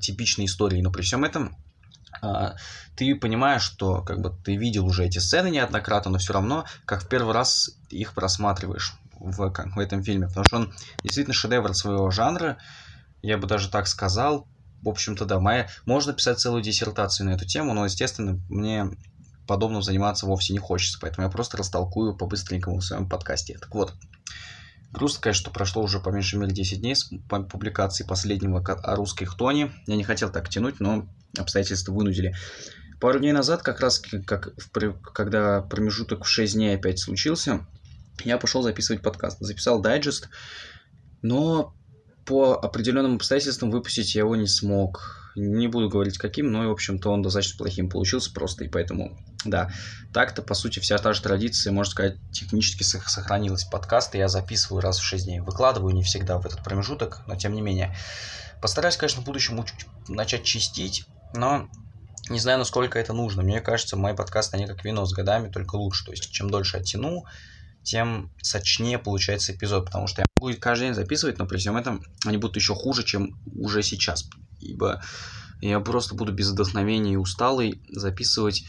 типичной 0.00 0.46
историей, 0.46 0.82
но 0.82 0.90
при 0.90 1.02
всем 1.02 1.24
этом 1.24 1.56
а, 2.20 2.54
ты 2.96 3.14
понимаешь, 3.14 3.62
что 3.62 4.02
как 4.02 4.20
бы 4.20 4.34
ты 4.44 4.56
видел 4.56 4.86
уже 4.86 5.04
эти 5.04 5.18
сцены 5.18 5.48
неоднократно, 5.48 6.10
но 6.10 6.18
все 6.18 6.32
равно, 6.32 6.64
как 6.84 7.04
в 7.04 7.08
первый 7.08 7.34
раз 7.34 7.70
их 7.88 8.14
просматриваешь 8.14 8.94
в, 9.18 9.50
в 9.50 9.78
этом 9.78 10.02
фильме, 10.02 10.26
потому 10.26 10.44
что 10.44 10.56
он 10.56 10.74
действительно 11.02 11.34
шедевр 11.34 11.74
своего 11.74 12.10
жанра, 12.10 12.58
я 13.28 13.38
бы 13.38 13.46
даже 13.46 13.70
так 13.70 13.86
сказал. 13.86 14.48
В 14.82 14.88
общем-то, 14.88 15.24
да, 15.24 15.40
моя... 15.40 15.68
можно 15.86 16.12
писать 16.12 16.38
целую 16.38 16.62
диссертацию 16.62 17.26
на 17.26 17.32
эту 17.32 17.44
тему, 17.44 17.74
но, 17.74 17.84
естественно, 17.84 18.40
мне 18.48 18.90
подобным 19.46 19.82
заниматься 19.82 20.26
вовсе 20.26 20.52
не 20.52 20.58
хочется, 20.58 20.98
поэтому 21.00 21.26
я 21.26 21.30
просто 21.30 21.56
растолкую 21.56 22.16
по-быстренькому 22.16 22.78
в 22.78 22.84
своем 22.84 23.08
подкасте. 23.08 23.58
Так 23.58 23.74
вот, 23.74 23.94
грустно, 24.92 25.22
конечно, 25.22 25.42
что 25.42 25.50
прошло 25.50 25.82
уже 25.82 26.00
по 26.00 26.10
меньшей 26.10 26.38
мере 26.38 26.52
10 26.52 26.80
дней 26.80 26.94
с 26.94 27.10
публикации 27.50 28.04
последнего 28.04 28.60
о 28.60 28.94
русской 28.94 29.24
хтоне. 29.24 29.72
Я 29.86 29.96
не 29.96 30.04
хотел 30.04 30.30
так 30.30 30.48
тянуть, 30.48 30.80
но 30.80 31.08
обстоятельства 31.36 31.92
вынудили. 31.92 32.34
Пару 33.00 33.18
дней 33.18 33.32
назад, 33.32 33.62
как 33.62 33.80
раз 33.80 34.00
как 34.26 34.54
в, 34.56 34.92
когда 35.12 35.62
промежуток 35.62 36.24
в 36.24 36.28
6 36.28 36.54
дней 36.54 36.76
опять 36.76 36.98
случился, 36.98 37.66
я 38.24 38.38
пошел 38.38 38.62
записывать 38.62 39.02
подкаст. 39.02 39.38
Записал 39.40 39.80
дайджест, 39.80 40.28
но 41.22 41.74
по 42.28 42.52
определенным 42.52 43.14
обстоятельствам 43.16 43.70
выпустить 43.70 44.14
я 44.14 44.20
его 44.20 44.36
не 44.36 44.46
смог. 44.46 45.32
Не 45.34 45.66
буду 45.66 45.88
говорить 45.88 46.18
каким, 46.18 46.52
но, 46.52 46.68
в 46.68 46.72
общем-то, 46.72 47.10
он 47.10 47.22
достаточно 47.22 47.56
плохим 47.56 47.88
получился 47.88 48.32
просто, 48.32 48.64
и 48.64 48.68
поэтому, 48.68 49.18
да. 49.46 49.70
Так-то, 50.12 50.42
по 50.42 50.52
сути, 50.52 50.78
вся 50.78 50.98
та 50.98 51.14
же 51.14 51.22
традиция, 51.22 51.72
можно 51.72 51.90
сказать, 51.90 52.16
технически 52.30 52.82
сохранилась. 52.82 53.64
Подкасты 53.64 54.18
я 54.18 54.28
записываю 54.28 54.82
раз 54.82 54.98
в 54.98 55.04
6 55.04 55.24
дней. 55.24 55.40
Выкладываю 55.40 55.94
не 55.94 56.02
всегда 56.02 56.38
в 56.38 56.44
этот 56.44 56.62
промежуток, 56.62 57.22
но 57.26 57.34
тем 57.36 57.54
не 57.54 57.62
менее. 57.62 57.96
Постараюсь, 58.60 58.96
конечно, 58.96 59.22
в 59.22 59.24
будущем 59.24 59.64
начать 60.08 60.44
чистить, 60.44 61.06
но 61.34 61.68
не 62.28 62.40
знаю, 62.40 62.58
насколько 62.58 62.98
это 62.98 63.14
нужно. 63.14 63.42
Мне 63.42 63.62
кажется, 63.62 63.96
мои 63.96 64.14
подкасты, 64.14 64.58
они 64.58 64.66
как 64.66 64.84
вино 64.84 65.06
с 65.06 65.14
годами, 65.14 65.50
только 65.50 65.76
лучше. 65.76 66.04
То 66.04 66.10
есть, 66.10 66.30
чем 66.30 66.50
дольше 66.50 66.76
я 66.76 66.82
тяну, 66.82 67.24
тем 67.84 68.30
сочнее 68.42 68.98
получается 68.98 69.52
эпизод, 69.54 69.86
потому 69.86 70.08
что 70.08 70.20
я 70.20 70.26
могу 70.40 70.52
каждый 70.58 70.86
день 70.86 70.94
записывать, 70.94 71.38
но 71.38 71.46
при 71.46 71.58
всем 71.58 71.76
этом 71.76 72.02
они 72.24 72.36
будут 72.36 72.56
еще 72.56 72.74
хуже, 72.74 73.04
чем 73.04 73.38
уже 73.54 73.82
сейчас, 73.82 74.28
ибо 74.60 75.02
я 75.60 75.80
просто 75.80 76.14
буду 76.14 76.32
без 76.32 76.50
вдохновения 76.50 77.14
и 77.14 77.16
усталый 77.16 77.82
записывать, 77.88 78.64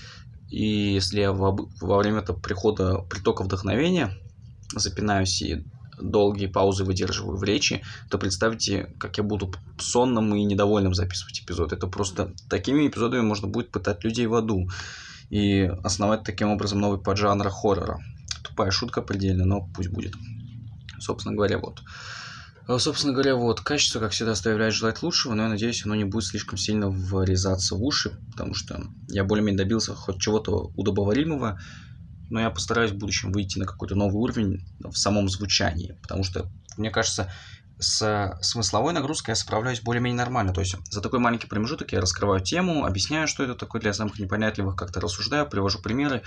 и 0.49 0.93
если 0.93 1.21
я 1.21 1.31
во, 1.31 1.55
во 1.81 1.97
время 1.99 2.19
этого 2.19 2.39
прихода 2.39 2.97
притока 3.09 3.43
вдохновения 3.43 4.17
запинаюсь 4.75 5.41
и 5.41 5.63
долгие 6.01 6.47
паузы 6.47 6.85
выдерживаю 6.85 7.37
в 7.37 7.43
речи, 7.43 7.83
то 8.09 8.17
представьте, 8.17 8.95
как 8.99 9.17
я 9.17 9.23
буду 9.23 9.53
сонным 9.77 10.33
и 10.35 10.43
недовольным 10.43 10.93
записывать 10.93 11.41
эпизод. 11.41 11.73
Это 11.73 11.87
просто 11.87 12.33
такими 12.49 12.87
эпизодами 12.87 13.21
можно 13.21 13.47
будет 13.47 13.71
пытать 13.71 14.03
людей 14.03 14.25
в 14.25 14.33
аду 14.33 14.69
и 15.29 15.69
основать 15.83 16.23
таким 16.23 16.49
образом 16.49 16.79
новый 16.79 16.99
поджанр 16.99 17.49
хоррора 17.49 17.99
тупая 18.43 18.71
шутка 18.71 19.01
предельно, 19.01 19.45
но 19.45 19.69
пусть 19.73 19.89
будет. 19.89 20.13
Собственно 20.99 21.35
говоря, 21.35 21.57
вот. 21.57 21.81
А, 22.67 22.77
собственно 22.77 23.13
говоря, 23.13 23.35
вот, 23.35 23.61
качество, 23.61 23.99
как 23.99 24.11
всегда, 24.11 24.33
оставляет 24.33 24.73
желать 24.73 25.01
лучшего, 25.01 25.33
но 25.33 25.43
я 25.43 25.49
надеюсь, 25.49 25.85
оно 25.85 25.95
не 25.95 26.05
будет 26.05 26.25
слишком 26.25 26.57
сильно 26.57 26.89
врезаться 26.89 27.75
в 27.75 27.83
уши, 27.83 28.19
потому 28.31 28.53
что 28.53 28.79
я 29.07 29.23
более-менее 29.23 29.57
добился 29.57 29.95
хоть 29.95 30.21
чего-то 30.21 30.71
удобоваримого, 30.75 31.59
но 32.29 32.39
я 32.39 32.51
постараюсь 32.51 32.91
в 32.91 32.97
будущем 32.97 33.31
выйти 33.31 33.57
на 33.57 33.65
какой-то 33.65 33.95
новый 33.95 34.17
уровень 34.17 34.63
в 34.79 34.95
самом 34.95 35.29
звучании, 35.29 35.97
потому 36.03 36.23
что, 36.23 36.45
мне 36.77 36.91
кажется, 36.91 37.31
с 37.79 38.37
смысловой 38.41 38.93
нагрузкой 38.93 39.31
я 39.31 39.35
справляюсь 39.35 39.81
более-менее 39.81 40.17
нормально. 40.17 40.53
То 40.53 40.61
есть 40.61 40.75
за 40.91 41.01
такой 41.01 41.19
маленький 41.19 41.47
промежуток 41.47 41.91
я 41.93 42.01
раскрываю 42.01 42.41
тему, 42.41 42.85
объясняю, 42.85 43.27
что 43.27 43.43
это 43.43 43.55
такое 43.55 43.81
для 43.81 43.93
самых 43.93 44.19
непонятливых, 44.19 44.75
как-то 44.75 44.99
рассуждаю, 44.99 45.49
привожу 45.49 45.79
примеры. 45.79 46.21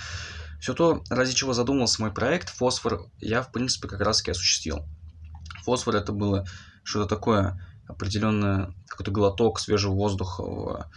Все 0.62 0.74
то, 0.74 1.02
ради 1.10 1.32
чего 1.32 1.52
задумался 1.52 2.00
мой 2.00 2.12
проект, 2.12 2.48
фосфор, 2.48 3.10
я, 3.18 3.42
в 3.42 3.50
принципе, 3.50 3.88
как 3.88 4.00
раз-таки 4.00 4.30
осуществил. 4.30 4.86
Фосфор 5.64 5.96
это 5.96 6.12
было 6.12 6.46
что-то 6.84 7.08
такое, 7.16 7.60
определенное, 7.88 8.72
какой-то 8.86 9.10
глоток 9.10 9.58
свежего 9.58 9.92
воздуха 9.92 10.88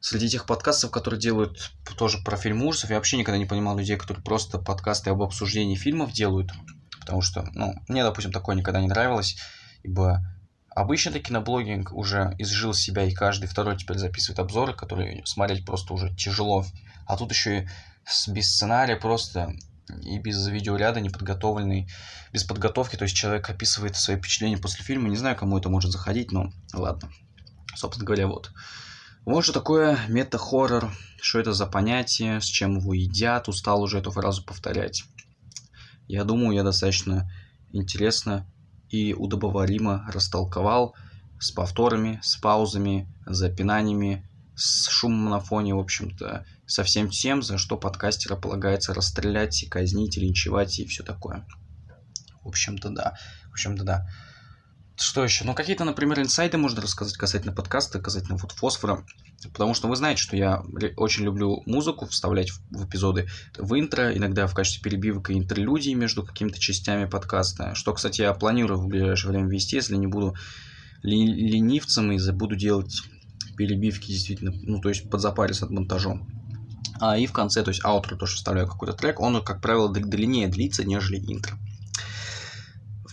среди 0.00 0.28
тех 0.28 0.46
подкастов, 0.46 0.92
которые 0.92 1.18
делают 1.18 1.72
тоже 1.98 2.18
про 2.24 2.36
фильм 2.36 2.62
ужасов. 2.62 2.90
Я 2.90 2.96
вообще 2.96 3.16
никогда 3.16 3.38
не 3.38 3.44
понимал 3.44 3.76
людей, 3.76 3.96
которые 3.96 4.22
просто 4.22 4.58
подкасты 4.58 5.10
об 5.10 5.20
обсуждении 5.20 5.74
фильмов 5.74 6.12
делают. 6.12 6.52
Потому 7.00 7.20
что, 7.20 7.44
ну, 7.54 7.74
мне, 7.88 8.04
допустим, 8.04 8.30
такое 8.30 8.54
никогда 8.54 8.80
не 8.80 8.86
нравилось 8.86 9.36
ибо 9.82 10.20
обычно-то 10.70 11.20
киноблогинг 11.20 11.92
уже 11.92 12.34
изжил 12.38 12.72
себя, 12.74 13.04
и 13.04 13.12
каждый 13.12 13.46
второй 13.46 13.76
теперь 13.76 13.98
записывает 13.98 14.38
обзоры, 14.38 14.74
которые 14.74 15.24
смотреть 15.26 15.64
просто 15.64 15.94
уже 15.94 16.14
тяжело. 16.14 16.64
А 17.06 17.16
тут 17.16 17.32
еще 17.32 17.62
и 17.62 17.68
без 18.28 18.54
сценария 18.54 18.96
просто 18.96 19.54
и 20.02 20.18
без 20.18 20.46
видеоряда 20.48 21.00
неподготовленный, 21.00 21.88
без 22.32 22.44
подготовки, 22.44 22.96
то 22.96 23.04
есть 23.04 23.16
человек 23.16 23.48
описывает 23.48 23.96
свои 23.96 24.16
впечатления 24.16 24.58
после 24.58 24.84
фильма, 24.84 25.08
не 25.08 25.16
знаю, 25.16 25.36
кому 25.36 25.58
это 25.58 25.68
может 25.68 25.92
заходить, 25.92 26.32
но 26.32 26.52
ладно. 26.72 27.10
Собственно 27.74 28.06
говоря, 28.06 28.26
вот. 28.26 28.52
Вот 29.24 29.42
что 29.42 29.52
такое 29.52 29.98
мета-хоррор, 30.08 30.92
что 31.20 31.38
это 31.38 31.52
за 31.52 31.66
понятие, 31.66 32.40
с 32.40 32.44
чем 32.44 32.78
его 32.78 32.94
едят, 32.94 33.48
устал 33.48 33.82
уже 33.82 33.98
эту 33.98 34.10
фразу 34.10 34.44
повторять. 34.44 35.04
Я 36.06 36.24
думаю, 36.24 36.56
я 36.56 36.62
достаточно 36.62 37.30
интересно 37.72 38.46
и 38.88 39.12
удобоваримо 39.12 40.08
растолковал 40.12 40.94
с 41.38 41.50
повторами, 41.50 42.18
с 42.22 42.36
паузами, 42.36 43.06
запинаниями, 43.26 44.26
с 44.56 44.88
шумом 44.88 45.30
на 45.30 45.40
фоне, 45.40 45.74
в 45.74 45.78
общем-то, 45.78 46.46
со 46.68 46.84
всем 46.84 47.08
тем, 47.08 47.42
за 47.42 47.58
что 47.58 47.76
подкастера 47.76 48.36
полагается 48.36 48.94
расстрелять, 48.94 49.62
и 49.62 49.66
казнить, 49.66 50.18
линчевать 50.18 50.78
и 50.78 50.86
все 50.86 51.02
такое. 51.02 51.46
В 52.44 52.48
общем-то, 52.48 52.90
да. 52.90 53.16
В 53.48 53.52
общем-то, 53.52 53.84
да. 53.84 54.06
что 54.96 55.24
еще? 55.24 55.44
Ну, 55.44 55.54
какие-то, 55.54 55.84
например, 55.84 56.20
инсайды 56.20 56.58
можно 56.58 56.82
рассказать 56.82 57.16
касательно 57.16 57.54
подкаста, 57.54 58.00
касательно 58.00 58.36
вот 58.36 58.52
фосфора. 58.52 59.04
Потому 59.52 59.72
что 59.72 59.88
вы 59.88 59.96
знаете, 59.96 60.20
что 60.20 60.36
я 60.36 60.62
очень 60.96 61.24
люблю 61.24 61.62
музыку 61.64 62.06
вставлять 62.06 62.50
в, 62.50 62.84
эпизоды 62.84 63.28
в 63.56 63.78
интро, 63.78 64.14
иногда 64.14 64.46
в 64.46 64.54
качестве 64.54 64.82
перебивок 64.82 65.30
и 65.30 65.38
интерлюдий 65.38 65.94
между 65.94 66.22
какими-то 66.22 66.60
частями 66.60 67.06
подкаста. 67.06 67.74
Что, 67.74 67.94
кстати, 67.94 68.20
я 68.20 68.34
планирую 68.34 68.78
в 68.78 68.88
ближайшее 68.88 69.30
время 69.30 69.48
вести, 69.48 69.76
если 69.76 69.96
не 69.96 70.06
буду 70.06 70.36
ленивцем 71.02 72.12
и 72.12 72.18
забуду 72.18 72.56
делать 72.56 73.02
перебивки 73.56 74.08
действительно, 74.08 74.52
ну, 74.62 74.80
то 74.80 74.88
есть 74.90 75.08
подзапариться 75.08 75.64
от 75.64 75.70
монтажом. 75.70 76.28
А 77.00 77.16
и 77.16 77.26
в 77.26 77.32
конце, 77.32 77.62
то 77.62 77.70
есть 77.70 77.84
аутро 77.84 78.16
тоже 78.16 78.36
вставляю 78.36 78.66
какой-то 78.66 78.94
трек, 78.94 79.20
он, 79.20 79.42
как 79.42 79.60
правило, 79.60 79.92
длиннее 79.92 80.48
длится, 80.48 80.84
нежели 80.84 81.18
интро 81.18 81.56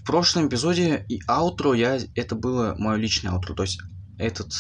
прошлом 0.06 0.48
эпизоде 0.48 1.04
и 1.10 1.20
аутро 1.28 1.74
я 1.74 2.00
это 2.14 2.36
было 2.36 2.76
мое 2.78 2.96
личное 2.96 3.32
аутро, 3.32 3.56
то 3.56 3.64
есть 3.64 3.80
этот, 4.18 4.54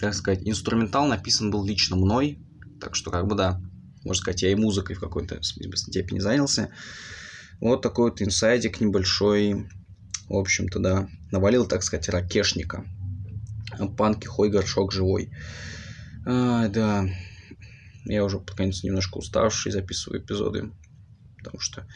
как 0.00 0.14
сказать, 0.14 0.40
инструментал 0.44 1.06
написан 1.06 1.50
был 1.50 1.64
лично 1.64 1.96
мной, 1.96 2.40
так 2.80 2.94
что 2.94 3.10
как 3.10 3.26
бы 3.26 3.34
да, 3.34 3.60
можно 4.04 4.22
сказать, 4.22 4.42
я 4.42 4.52
и 4.52 4.54
музыкой 4.54 4.96
в 4.96 5.00
какой-то 5.00 5.42
степени 5.42 6.20
занялся. 6.20 6.70
Вот 7.60 7.82
такой 7.82 8.10
вот 8.10 8.22
инсайдик 8.22 8.80
небольшой, 8.80 9.68
в 10.28 10.36
общем-то, 10.36 10.78
да, 10.78 11.08
навалил, 11.30 11.66
так 11.66 11.82
сказать, 11.82 12.08
ракешника. 12.08 12.84
Панки, 13.96 14.26
хой, 14.26 14.50
горшок 14.50 14.92
живой. 14.92 15.30
А, 16.26 16.68
да, 16.68 17.06
я 18.04 18.24
уже 18.24 18.38
под 18.38 18.56
конец 18.56 18.82
немножко 18.82 19.18
уставший 19.18 19.72
записываю 19.72 20.20
эпизоды, 20.22 20.72
потому 21.38 21.60
что, 21.60 21.86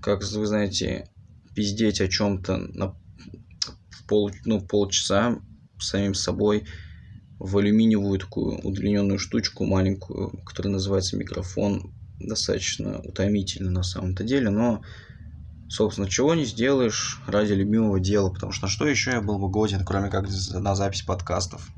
как 0.00 0.22
вы 0.22 0.46
знаете, 0.46 1.08
пиздеть 1.54 2.00
о 2.00 2.08
чем-то 2.08 2.56
на 2.56 2.96
пол, 4.06 4.30
ну, 4.44 4.60
полчаса 4.60 5.40
самим 5.78 6.14
собой 6.14 6.64
в 7.38 7.56
алюминиевую 7.56 8.18
такую 8.18 8.58
удлиненную 8.58 9.18
штучку 9.18 9.64
маленькую, 9.64 10.30
которая 10.44 10.72
называется 10.72 11.16
микрофон, 11.16 11.92
достаточно 12.18 13.00
утомительно 13.00 13.70
на 13.70 13.82
самом-то 13.82 14.24
деле, 14.24 14.50
но, 14.50 14.82
собственно, 15.68 16.08
чего 16.08 16.34
не 16.34 16.44
сделаешь 16.44 17.20
ради 17.26 17.52
любимого 17.52 18.00
дела, 18.00 18.30
потому 18.30 18.52
что 18.52 18.66
на 18.66 18.70
что 18.70 18.86
еще 18.88 19.12
я 19.12 19.20
был 19.20 19.38
бы 19.38 19.48
годен, 19.48 19.84
кроме 19.84 20.10
как 20.10 20.28
на 20.52 20.74
запись 20.74 21.02
подкастов. 21.02 21.70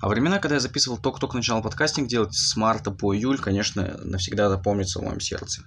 А 0.00 0.08
времена, 0.08 0.38
когда 0.38 0.56
я 0.56 0.60
записывал 0.60 0.98
только-только 0.98 1.36
начинал 1.36 1.62
подкастинг 1.62 2.08
делать 2.08 2.34
с 2.34 2.56
марта 2.56 2.90
по 2.90 3.14
июль, 3.14 3.38
конечно, 3.38 3.98
навсегда 4.04 4.48
запомнится 4.48 4.98
в 4.98 5.02
моем 5.02 5.20
сердце. 5.20 5.62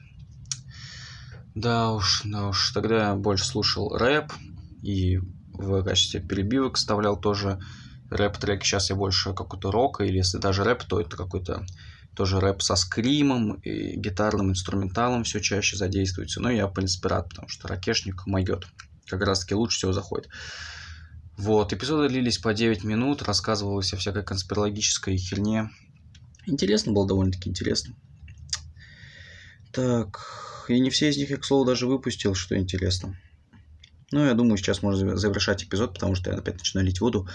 Да 1.55 1.91
уж, 1.91 2.21
да 2.25 2.47
уж. 2.47 2.71
Тогда 2.71 3.09
я 3.09 3.15
больше 3.15 3.45
слушал 3.45 3.95
рэп 3.95 4.31
и 4.83 5.17
в 5.53 5.83
качестве 5.83 6.21
перебивок 6.21 6.77
вставлял 6.77 7.19
тоже 7.19 7.59
рэп-трек. 8.09 8.63
Сейчас 8.63 8.89
я 8.89 8.95
больше 8.95 9.33
какой-то 9.33 9.71
рок, 9.71 10.01
или 10.01 10.17
если 10.17 10.37
даже 10.37 10.63
рэп, 10.63 10.83
то 10.83 11.01
это 11.01 11.17
какой-то 11.17 11.65
тоже 12.15 12.39
рэп 12.39 12.61
со 12.61 12.75
скримом 12.75 13.55
и 13.55 13.95
гитарным 13.95 14.51
инструменталом 14.51 15.23
все 15.23 15.39
чаще 15.39 15.75
задействуется. 15.75 16.39
Но 16.39 16.49
я, 16.49 16.71
рад, 17.03 17.29
потому 17.29 17.47
что 17.49 17.67
ракешник 17.67 18.25
могет. 18.25 18.67
Как 19.07 19.21
раз 19.21 19.41
таки 19.41 19.55
лучше 19.55 19.77
всего 19.77 19.91
заходит. 19.91 20.29
Вот, 21.39 21.71
эпизоды 21.71 22.09
длились 22.09 22.37
по 22.37 22.53
9 22.53 22.83
минут, 22.83 23.21
рассказывалось 23.21 23.93
о 23.93 23.95
всякой 23.95 24.23
конспирологической 24.25 25.15
херне. 25.15 25.69
Интересно 26.45 26.91
было, 26.91 27.07
довольно-таки 27.07 27.49
интересно. 27.49 27.95
Так, 29.71 30.65
и 30.67 30.77
не 30.81 30.89
все 30.89 31.09
из 31.09 31.15
них 31.15 31.29
я, 31.29 31.37
к 31.37 31.45
слову, 31.45 31.63
даже 31.63 31.87
выпустил, 31.87 32.35
что 32.35 32.57
интересно. 32.57 33.17
Ну, 34.11 34.25
я 34.25 34.33
думаю, 34.33 34.57
сейчас 34.57 34.81
можно 34.81 35.15
завершать 35.15 35.63
эпизод, 35.63 35.93
потому 35.93 36.13
что 36.15 36.29
я 36.29 36.35
опять 36.35 36.57
начинаю 36.57 36.85
лить 36.85 36.99
воду. 36.99 37.25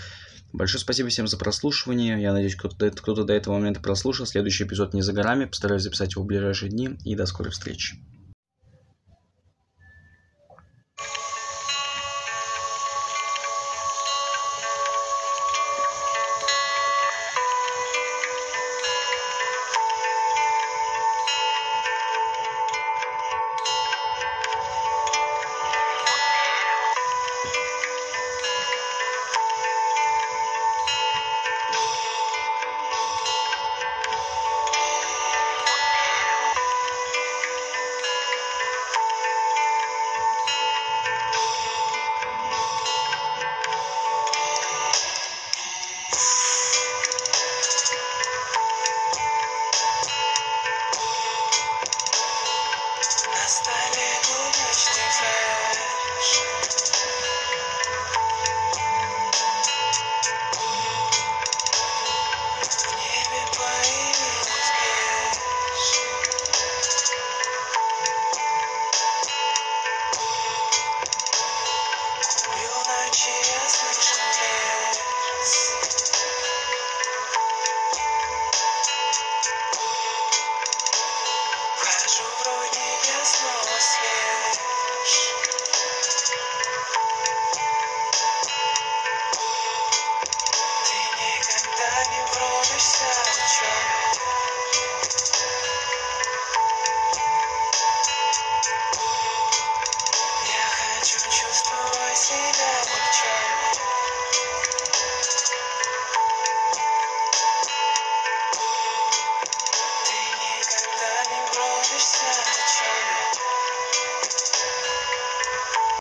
Большое 0.52 0.82
спасибо 0.82 1.08
всем 1.08 1.26
за 1.26 1.38
прослушивание. 1.38 2.20
Я 2.20 2.34
надеюсь, 2.34 2.56
кто-то, 2.56 2.90
кто 2.90 3.24
до 3.24 3.32
этого 3.32 3.54
момента 3.54 3.80
прослушал. 3.80 4.26
Следующий 4.26 4.64
эпизод 4.64 4.92
не 4.92 5.00
за 5.00 5.14
горами. 5.14 5.46
Постараюсь 5.46 5.82
записать 5.82 6.12
его 6.12 6.24
в 6.24 6.26
ближайшие 6.26 6.70
дни. 6.70 6.98
И 7.04 7.14
до 7.14 7.24
скорой 7.24 7.52
встречи. 7.52 7.96